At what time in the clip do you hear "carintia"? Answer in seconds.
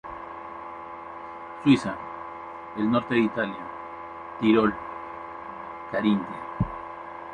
5.91-6.39